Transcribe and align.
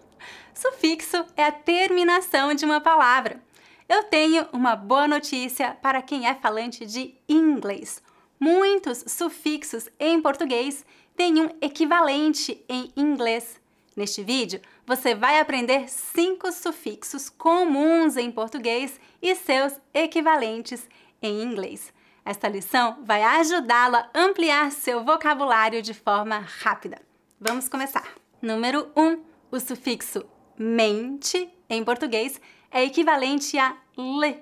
Sufixo 0.52 1.24
é 1.34 1.44
a 1.44 1.50
terminação 1.50 2.52
de 2.52 2.66
uma 2.66 2.78
palavra. 2.78 3.42
Eu 3.88 4.04
tenho 4.04 4.46
uma 4.52 4.76
boa 4.76 5.08
notícia 5.08 5.74
para 5.80 6.02
quem 6.02 6.28
é 6.28 6.34
falante 6.34 6.84
de 6.84 7.14
inglês. 7.26 8.02
Muitos 8.38 9.02
sufixos 9.08 9.88
em 9.98 10.20
português 10.20 10.84
têm 11.16 11.40
um 11.40 11.48
equivalente 11.62 12.62
em 12.68 12.92
inglês. 12.94 13.58
Neste 13.98 14.22
vídeo, 14.22 14.60
você 14.86 15.12
vai 15.12 15.40
aprender 15.40 15.88
cinco 15.88 16.52
sufixos 16.52 17.28
comuns 17.28 18.16
em 18.16 18.30
português 18.30 19.00
e 19.20 19.34
seus 19.34 19.72
equivalentes 19.92 20.88
em 21.20 21.42
inglês. 21.42 21.92
Esta 22.24 22.46
lição 22.46 22.98
vai 23.02 23.24
ajudá-lo 23.24 23.96
a 23.96 24.08
ampliar 24.14 24.70
seu 24.70 25.04
vocabulário 25.04 25.82
de 25.82 25.92
forma 25.92 26.38
rápida. 26.38 27.02
Vamos 27.40 27.68
começar. 27.68 28.14
Número 28.40 28.88
1. 28.94 29.02
Um, 29.02 29.24
o 29.50 29.58
sufixo 29.58 30.24
mente 30.56 31.50
em 31.68 31.82
português 31.82 32.40
é 32.70 32.84
equivalente 32.84 33.58
a 33.58 33.76
le 33.96 34.36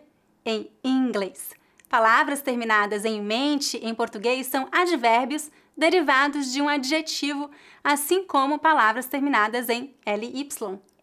em 0.45 0.71
inglês. 0.85 1.53
Palavras 1.89 2.43
terminadas 2.43 3.05
em 3.05 3.23
mente 3.23 3.77
em 3.79 3.95
português 3.95 4.47
são 4.49 4.69
advérbios 4.73 5.51
derivados 5.77 6.53
de 6.53 6.61
um 6.61 6.69
adjetivo, 6.69 7.51
assim 7.85 8.25
como 8.25 8.59
palavras 8.59 9.07
terminadas 9.07 9.69
em 9.69 9.95
ly 10.05 10.49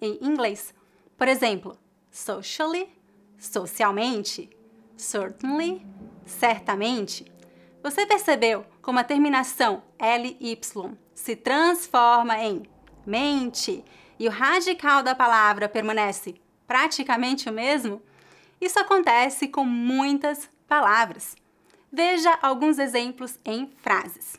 em 0.02 0.20
inglês. 0.22 0.73
Por 1.17 1.28
exemplo, 1.28 1.78
socially, 2.12 2.90
socialmente, 3.38 4.50
certainly, 4.98 5.86
certamente. 6.25 7.31
Você 7.81 8.06
percebeu 8.06 8.66
como 8.81 9.00
a 9.00 9.03
terminação 9.03 9.84
ly 10.00 10.59
se 11.14 11.36
transforma 11.36 12.38
em 12.40 12.64
mente 13.06 13.84
e 14.20 14.28
o 14.28 14.31
radical 14.31 15.02
da 15.03 15.16
palavra 15.16 15.70
permanece 15.70 16.36
praticamente 16.68 17.50
o 17.50 17.53
mesmo? 17.53 18.02
Isso 18.59 18.80
acontece 18.80 19.47
com 19.47 19.66
muitas 19.66 20.50
palavras. 20.73 21.35
Veja 21.91 22.35
alguns 22.41 22.79
exemplos 22.79 23.38
em 23.45 23.72
frases. 23.84 24.34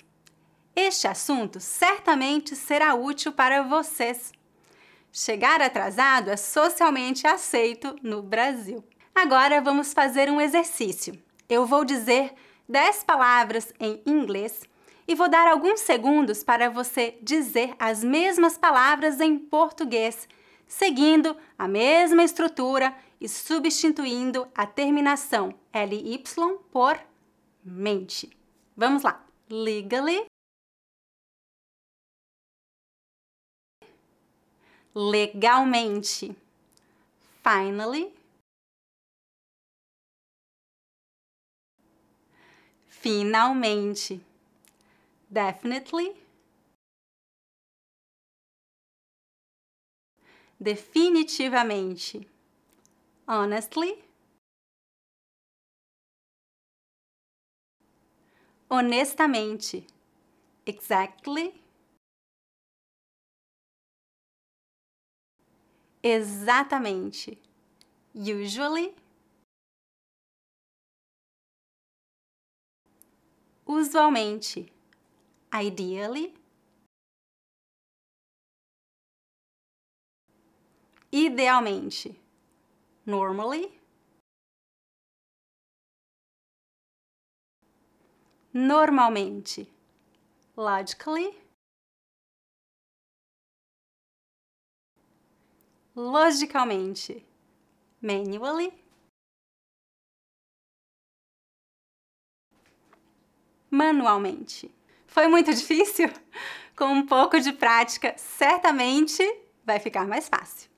Este 0.75 1.07
assunto 1.07 1.61
certamente 1.61 2.57
será 2.57 2.93
útil 2.93 3.31
para 3.31 3.63
vocês. 3.63 4.33
Chegar 5.13 5.63
atrasado 5.63 6.31
é 6.31 6.37
socialmente 6.37 7.25
aceito 7.25 7.95
no 8.03 8.21
Brasil. 8.21 8.83
Agora 9.15 9.61
vamos 9.61 9.93
fazer 9.93 10.29
um 10.29 10.41
exercício. 10.41 11.17
Eu 11.49 11.67
vou 11.67 11.85
dizer 11.85 12.35
10 12.69 13.05
palavras 13.05 13.73
em 13.79 14.03
inglês 14.05 14.63
e 15.07 15.15
vou 15.15 15.29
dar 15.29 15.47
alguns 15.47 15.79
segundos 15.83 16.43
para 16.43 16.69
você 16.69 17.17
dizer 17.23 17.77
as 17.79 18.03
mesmas 18.03 18.59
palavras 18.59 19.21
em 19.21 19.39
português, 19.39 20.29
seguindo 20.67 21.37
a 21.57 21.69
mesma 21.69 22.25
estrutura 22.25 22.93
e 23.25 23.29
substituindo 23.29 24.47
a 24.55 24.67
terminação 24.67 25.59
ly 25.73 26.23
por 26.71 27.01
mente. 27.65 28.29
Vamos 28.77 29.03
lá. 29.03 29.27
Legally, 29.49 30.27
legalmente. 34.95 36.37
Finally, 37.43 38.13
finalmente. 42.89 44.21
Definitely, 45.31 46.15
definitivamente. 50.61 52.34
Honestly, 53.29 54.03
honestamente. 58.69 59.87
Exactly, 60.67 61.55
exatamente. 66.03 67.39
Usually, 68.15 68.95
usualmente. 73.67 74.67
Ideally, 75.53 76.35
idealmente. 81.13 82.15
Normally, 83.07 83.71
normalmente. 88.53 89.71
Logically, 90.57 91.35
logicalmente, 95.97 97.27
manually, 98.01 98.73
manualmente. 103.71 104.71
Foi 105.07 105.27
muito 105.29 105.53
difícil? 105.53 106.09
Com 106.77 106.87
um 106.87 107.07
pouco 107.07 107.39
de 107.41 107.53
prática, 107.53 108.15
certamente 108.17 109.23
vai 109.65 109.79
ficar 109.79 110.07
mais 110.07 110.29
fácil. 110.29 110.69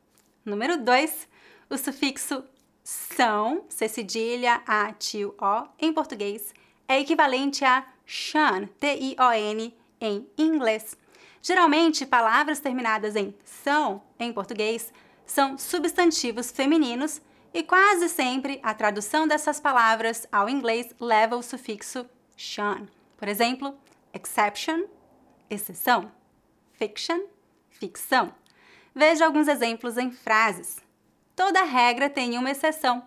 Número 0.45 0.83
2, 0.83 1.29
o 1.69 1.77
sufixo 1.77 2.45
são, 2.83 3.65
C 3.69 3.89
cedilha, 3.89 4.63
A, 4.67 4.93
tio, 4.93 5.35
O, 5.41 5.69
em 5.79 5.93
português, 5.93 6.55
é 6.87 7.01
equivalente 7.01 7.65
a 7.65 7.85
shan, 8.05 8.67
T-I-O-N, 8.79 9.77
em 10.01 10.27
inglês. 10.39 10.97
Geralmente, 11.43 12.07
palavras 12.07 12.61
terminadas 12.61 13.17
em 13.17 13.35
são, 13.45 14.03
em 14.19 14.33
português, 14.33 14.93
são 15.25 15.59
substantivos 15.59 16.51
femininos 16.51 17.21
e 17.53 17.63
quase 17.63 18.09
sempre 18.09 18.61
a 18.63 18.73
tradução 18.75 19.27
dessas 19.27 19.59
palavras 19.59 20.27
ao 20.31 20.49
inglês 20.49 20.95
leva 21.01 21.37
o 21.37 21.43
sufixo 21.43 22.07
shan. 22.37 22.87
Por 23.17 23.27
exemplo, 23.27 23.77
exception, 24.13 24.85
exceção, 25.51 26.13
fiction, 26.75 27.21
ficção. 27.71 28.33
Veja 28.95 29.27
alguns 29.27 29.49
exemplos 29.49 29.97
em 29.97 30.11
frases. 30.11 30.86
Toda 31.37 31.63
regra 31.65 32.09
tem 32.09 32.39
uma 32.39 32.51
exceção. 32.51 33.05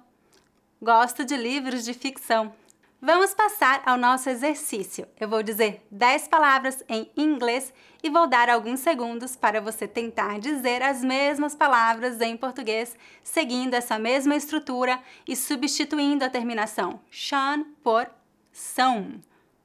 Gosto 0.79 1.25
de 1.25 1.35
livros 1.35 1.83
de 1.83 1.95
ficção. 1.95 2.53
Vamos 3.01 3.33
passar 3.33 3.81
ao 3.87 3.97
nosso 3.97 4.29
exercício. 4.29 5.07
Eu 5.19 5.27
vou 5.27 5.41
dizer 5.41 5.83
10 5.89 6.27
palavras 6.27 6.83
em 6.87 7.09
inglês 7.17 7.73
e 8.03 8.09
vou 8.09 8.27
dar 8.27 8.47
alguns 8.47 8.81
segundos 8.81 9.35
para 9.35 9.59
você 9.59 9.87
tentar 9.87 10.39
dizer 10.39 10.83
as 10.83 11.03
mesmas 11.03 11.55
palavras 11.55 12.21
em 12.21 12.37
português, 12.37 12.95
seguindo 13.23 13.73
essa 13.73 13.97
mesma 13.97 14.35
estrutura 14.35 15.01
e 15.27 15.35
substituindo 15.35 16.23
a 16.23 16.29
terminação 16.29 17.01
shan 17.09 17.63
por 17.83 18.07
são. 18.51 19.19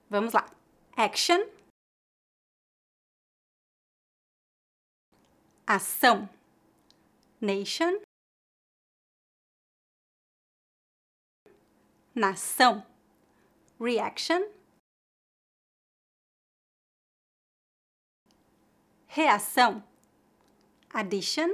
Vamos 0.08 0.32
lá. 0.32 0.46
Action, 0.96 1.40
ação, 5.66 6.28
nation, 7.40 7.98
nação, 12.14 12.86
reaction, 13.80 14.40
reação, 19.08 19.82
addition, 20.90 21.48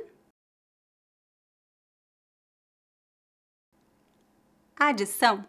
adição, 4.77 5.49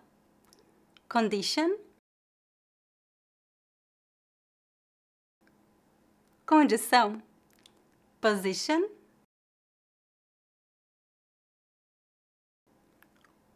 condition, 1.09 1.77
condição, 6.45 7.21
position, 8.21 8.89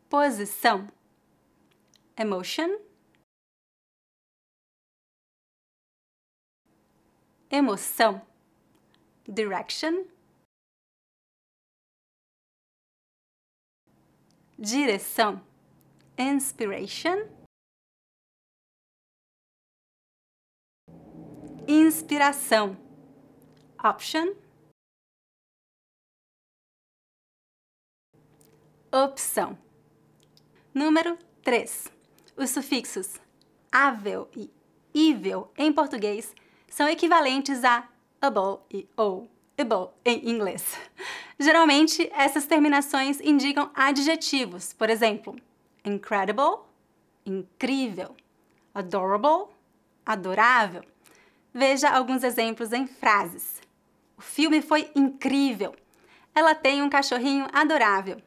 posição, 0.09 0.94
emotion, 2.17 2.79
emoção, 7.51 8.25
direction, 9.27 10.05
direção, 14.57 15.45
inspiration, 16.17 17.27
inspiração, 21.67 22.77
option, 23.83 24.33
opção. 28.91 29.57
Número 30.73 31.17
3. 31.43 31.94
Os 32.37 32.49
sufixos 32.49 33.19
avel 33.71 34.27
e 34.35 34.51
ivel 34.93 35.51
em 35.57 35.71
português 35.71 36.33
são 36.67 36.87
equivalentes 36.87 37.63
a 37.63 37.87
able 38.21 38.59
e 38.69 38.87
ou, 38.97 39.29
able 39.57 39.89
em 40.03 40.29
inglês. 40.29 40.77
Geralmente, 41.39 42.09
essas 42.13 42.45
terminações 42.45 43.21
indicam 43.21 43.69
adjetivos, 43.73 44.73
por 44.73 44.89
exemplo, 44.89 45.35
incredible, 45.83 46.59
incrível, 47.25 48.15
adorable, 48.73 49.53
adorável. 50.05 50.83
Veja 51.53 51.89
alguns 51.89 52.23
exemplos 52.23 52.73
em 52.73 52.85
frases. 52.85 53.61
O 54.17 54.21
filme 54.21 54.61
foi 54.61 54.91
incrível. 54.93 55.73
Ela 56.33 56.53
tem 56.53 56.81
um 56.81 56.89
cachorrinho 56.89 57.47
adorável. 57.53 58.21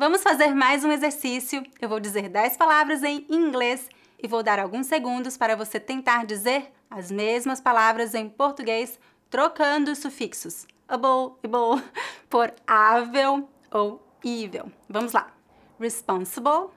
Vamos 0.00 0.22
fazer 0.22 0.54
mais 0.54 0.82
um 0.82 0.90
exercício. 0.90 1.62
Eu 1.78 1.86
vou 1.86 2.00
dizer 2.00 2.30
10 2.30 2.56
palavras 2.56 3.02
em 3.02 3.26
inglês 3.28 3.86
e 4.18 4.26
vou 4.26 4.42
dar 4.42 4.58
alguns 4.58 4.86
segundos 4.86 5.36
para 5.36 5.54
você 5.54 5.78
tentar 5.78 6.24
dizer 6.24 6.72
as 6.88 7.10
mesmas 7.10 7.60
palavras 7.60 8.14
em 8.14 8.26
português, 8.26 8.98
trocando 9.28 9.90
os 9.90 9.98
sufixos 9.98 10.66
able, 10.88 11.36
able 11.44 11.86
por 12.30 12.50
avel 12.66 13.46
ou 13.70 14.02
evil. 14.24 14.72
Vamos 14.88 15.12
lá. 15.12 15.34
Responsible. 15.78 16.70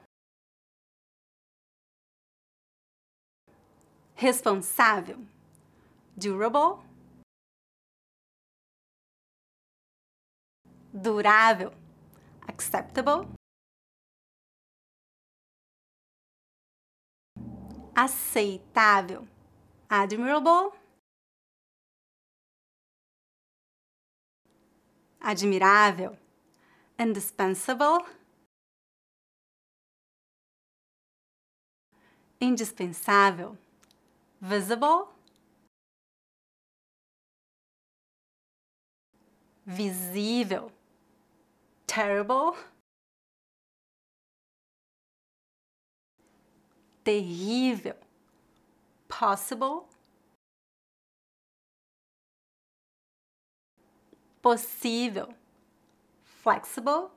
Responsável. 4.16 5.20
Durable. 6.18 6.84
Durável 10.92 11.83
acceptable, 12.54 13.28
aceitável, 17.96 19.28
admirable, 19.90 20.72
admirável, 25.20 26.18
indispensable, 27.00 28.06
indispensável, 32.40 33.58
visible, 34.40 35.08
visível 39.66 40.72
terrible, 41.94 42.57
terrível, 47.04 47.95
possible, 49.07 49.86
possível, 54.42 55.36
flexible, 56.42 57.12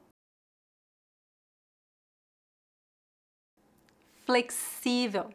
flexível, 4.27 5.31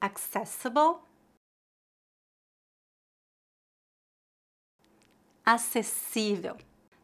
accessible, 0.00 1.02
acessível. 5.44 6.56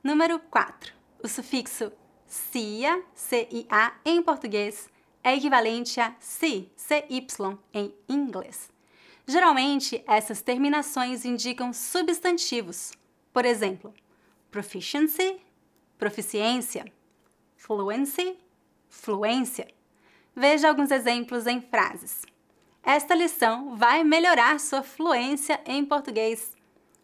Número 0.03 0.41
4. 0.41 1.00
O 1.23 1.29
sufixo 1.29 1.93
cia, 2.27 3.03
cia, 3.15 3.93
em 4.05 4.23
português, 4.23 4.89
é 5.23 5.35
equivalente 5.35 6.01
a 6.01 6.15
si, 6.19 6.71
cy, 6.75 7.05
em 7.75 7.95
inglês. 8.09 8.71
Geralmente, 9.27 10.03
essas 10.07 10.41
terminações 10.41 11.25
indicam 11.25 11.73
substantivos. 11.73 12.93
Por 13.33 13.45
exemplo, 13.45 13.93
proficiency, 14.51 15.41
proficiência, 15.99 16.91
fluency, 17.57 18.39
fluência. 18.89 19.69
Veja 20.35 20.69
alguns 20.69 20.91
exemplos 20.91 21.47
em 21.47 21.61
frases. 21.61 22.23
Esta 22.83 23.15
lição 23.15 23.77
vai 23.77 24.03
melhorar 24.03 24.59
sua 24.59 24.83
fluência 24.83 25.61
em 25.67 25.85
português. 25.85 26.57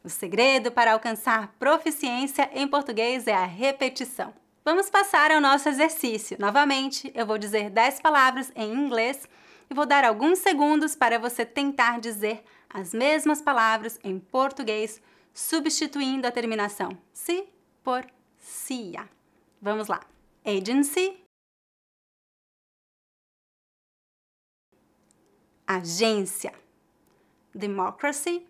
O 0.06 0.08
segredo 0.08 0.70
para 0.70 0.92
alcançar 0.92 1.48
proficiência 1.58 2.48
em 2.54 2.68
português 2.68 3.26
é 3.26 3.34
a 3.34 3.44
repetição. 3.44 4.32
Vamos 4.64 4.88
passar 4.88 5.32
ao 5.32 5.40
nosso 5.40 5.68
exercício. 5.68 6.36
Novamente, 6.38 7.10
eu 7.12 7.26
vou 7.26 7.36
dizer 7.36 7.70
10 7.70 7.98
palavras 7.98 8.52
em 8.54 8.72
inglês 8.72 9.28
e 9.68 9.74
vou 9.74 9.84
dar 9.84 10.04
alguns 10.04 10.38
segundos 10.38 10.94
para 10.94 11.18
você 11.18 11.44
tentar 11.44 11.98
dizer 11.98 12.44
as 12.70 12.94
mesmas 12.94 13.42
palavras 13.42 13.98
em 14.04 14.20
português, 14.20 15.02
substituindo 15.34 16.24
a 16.24 16.30
terminação 16.30 16.96
si 17.12 17.44
por 17.82 18.06
cia. 18.38 19.08
Vamos 19.60 19.88
lá. 19.88 20.02
Agency. 20.44 21.20
Agência. 25.66 26.54
Democracy. 27.52 28.46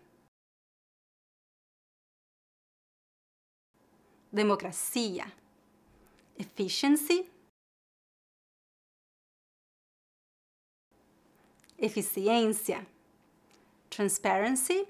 Democracia, 4.31 5.25
efficiency, 6.37 7.29
eficiência, 11.77 12.85
transparency, 13.89 14.87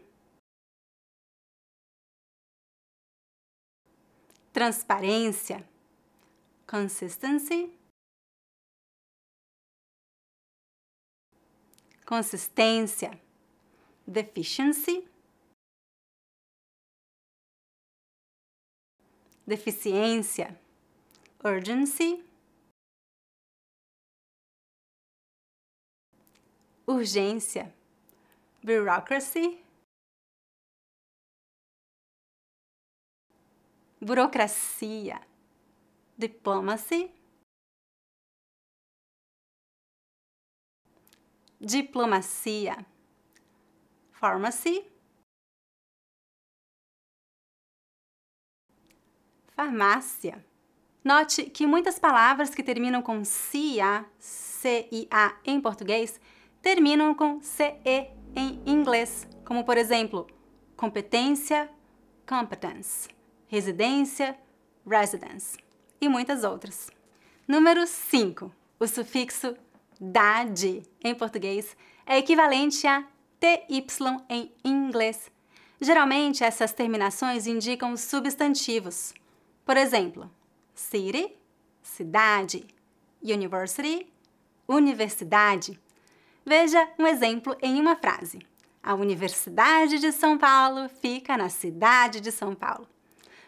transparência, 4.52 5.68
consistency, 6.66 7.78
consistência, 12.06 13.22
deficiency, 14.08 15.08
deficiência, 19.48 20.60
urgency, 21.42 22.22
urgência, 26.86 27.74
bureaucracy, 28.62 29.64
burocracia, 34.02 35.26
diplomacy, 36.18 37.10
diplomacia, 41.62 42.86
pharmacy, 44.12 44.97
farmácia. 49.58 50.46
Note 51.04 51.46
que 51.46 51.66
muitas 51.66 51.98
palavras 51.98 52.54
que 52.54 52.62
terminam 52.62 53.02
com 53.02 53.26
CIA, 53.26 54.06
CIA 54.20 55.36
em 55.44 55.60
português, 55.60 56.22
terminam 56.62 57.16
com 57.16 57.42
CE 57.42 58.12
em 58.36 58.62
inglês, 58.68 59.28
como 59.44 59.64
por 59.64 59.76
exemplo, 59.76 60.28
competência, 60.76 61.68
competence, 62.28 63.10
residência, 63.48 64.38
residence 64.86 65.58
e 66.00 66.08
muitas 66.08 66.44
outras. 66.44 66.92
Número 67.48 67.88
5. 67.88 68.52
O 68.80 68.86
sufixo 68.86 69.56
dade 70.00 70.84
em 71.04 71.16
português 71.16 71.76
é 72.06 72.20
equivalente 72.20 72.86
a 72.86 73.04
TY 73.40 73.84
em 74.30 74.52
inglês. 74.64 75.32
Geralmente, 75.82 76.44
essas 76.44 76.74
terminações 76.74 77.48
indicam 77.48 77.98
substantivos. 77.98 79.16
Por 79.68 79.76
exemplo, 79.76 80.32
city, 80.74 81.36
cidade, 81.82 82.66
university, 83.22 84.08
universidade. 84.66 85.78
Veja 86.46 86.88
um 86.98 87.06
exemplo 87.06 87.54
em 87.62 87.78
uma 87.78 87.98
frase. 87.98 88.40
A 88.82 88.94
Universidade 88.94 90.00
de 90.00 90.14
São 90.14 90.38
Paulo 90.38 90.88
fica 90.88 91.36
na 91.36 91.50
cidade 91.50 92.22
de 92.22 92.32
São 92.32 92.56
Paulo. 92.56 92.88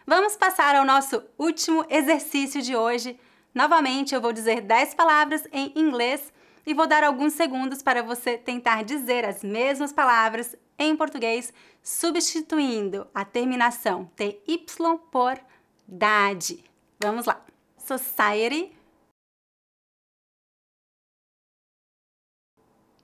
Vamos 0.06 0.36
passar 0.36 0.76
ao 0.76 0.84
nosso 0.84 1.24
último 1.38 1.86
exercício 1.90 2.62
de 2.62 2.76
hoje. 2.76 3.18
Novamente, 3.56 4.14
eu 4.14 4.20
vou 4.20 4.34
dizer 4.34 4.60
10 4.60 4.96
palavras 4.96 5.48
em 5.54 5.72
inglês 5.74 6.34
e 6.68 6.74
vou 6.74 6.86
dar 6.86 7.06
alguns 7.06 7.32
segundos 7.32 7.82
para 7.82 8.04
você 8.04 8.38
tentar 8.38 8.84
dizer 8.84 9.24
as 9.24 9.42
mesmas 9.42 9.94
palavras 9.94 10.54
em 10.78 10.98
português, 10.98 11.54
substituindo 11.82 13.08
a 13.16 13.24
terminação 13.24 14.12
TY 14.18 14.66
por 15.10 15.40
dade. 15.90 16.64
Vamos 17.02 17.26
lá. 17.26 17.44
Society. 17.78 18.76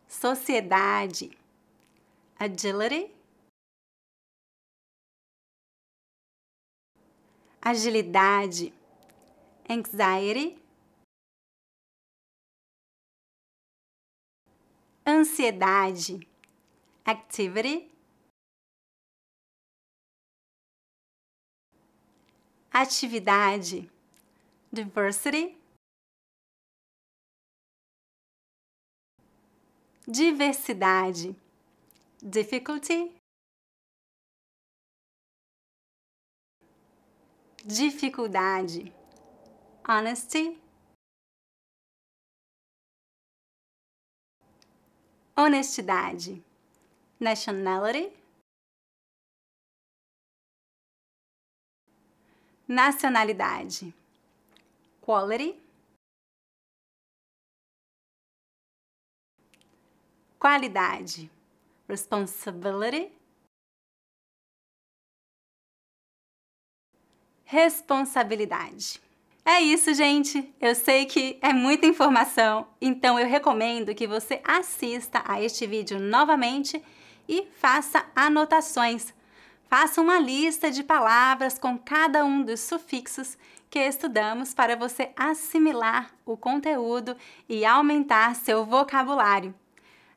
Sociedade. 0.07 1.37
Agility. 2.39 3.11
Agilidade. 7.61 8.73
Anxiety. 9.67 10.57
Ansiedade. 15.05 16.27
Activity. 17.05 17.94
Atividade, 22.75 23.89
diversity, 24.69 25.57
diversidade, 30.05 31.33
difficulty, 32.21 33.13
dificuldade, 37.65 38.91
honesty, 39.87 40.57
honestidade, 45.37 46.43
nationality, 47.21 48.11
nacionalidade, 52.67 53.93
quality, 55.01 55.55
qualidade, 60.39 61.29
responsibility, 61.87 63.11
responsabilidade. 67.43 69.01
É 69.43 69.61
isso, 69.61 69.93
gente. 69.93 70.51
Eu 70.59 70.73
sei 70.73 71.05
que 71.05 71.37
é 71.39 71.53
muita 71.53 71.85
informação, 71.85 72.67
então 72.81 73.19
eu 73.19 73.27
recomendo 73.27 73.93
que 73.93 74.07
você 74.07 74.41
assista 74.43 75.23
a 75.23 75.39
este 75.39 75.67
vídeo 75.67 75.99
novamente 75.99 76.83
e 77.29 77.47
faça 77.55 78.05
anotações 78.15 79.13
Faça 79.77 79.99
uma 79.99 80.17
lista 80.17 80.71
de 80.71 80.81
palavras 80.81 81.59
com 81.59 81.77
cada 81.77 82.23
um 82.23 82.41
dos 82.41 82.61
sufixos 82.61 83.37
que 83.69 83.77
estudamos 83.77 84.53
para 84.53 84.73
você 84.73 85.11
assimilar 85.17 86.11
o 86.25 86.37
conteúdo 86.37 87.17
e 87.49 87.65
aumentar 87.65 88.37
seu 88.37 88.63
vocabulário. 88.63 89.53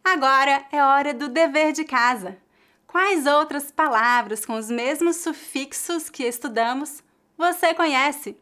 Agora 0.05 0.65
é 0.71 0.81
hora 0.81 1.13
do 1.13 1.29
dever 1.29 1.73
de 1.73 1.83
casa. 1.83 2.39
Quais 2.87 3.27
outras 3.27 3.73
palavras 3.73 4.47
com 4.47 4.55
os 4.55 4.71
mesmos 4.71 5.17
sufixos 5.17 6.09
que 6.09 6.23
estudamos 6.23 7.03
você 7.37 7.75
conhece? 7.75 8.37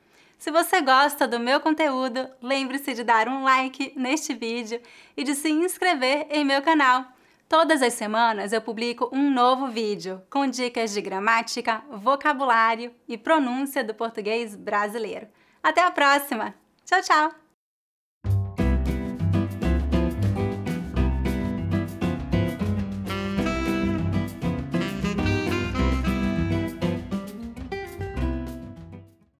Se 0.44 0.52
você 0.52 0.82
gosta 0.82 1.26
do 1.26 1.40
meu 1.40 1.62
conteúdo, 1.62 2.28
lembre-se 2.42 2.94
de 2.94 3.02
dar 3.02 3.30
um 3.30 3.46
like 3.46 3.94
neste 3.96 4.34
vídeo 4.34 4.82
e 5.16 5.24
de 5.24 5.36
se 5.36 5.50
inscrever 5.50 6.28
em 6.30 6.44
meu 6.44 6.62
canal. 6.62 7.06
Todas 7.48 7.82
as 7.82 7.94
semanas 7.94 8.52
eu 8.52 8.62
publico 8.62 9.10
um 9.14 9.32
novo 9.32 9.68
vídeo 9.68 10.22
com 10.30 10.46
dicas 10.46 10.92
de 10.92 11.00
gramática, 11.00 11.82
vocabulário 11.90 12.94
e 13.08 13.18
pronúncia 13.18 13.86
do 13.86 13.94
português 13.94 14.54
brasileiro. 14.54 15.30
Até 15.64 15.82
a 15.82 15.92
próxima! 15.92 16.54
Tchau, 16.84 17.02
tchau! 17.02 17.43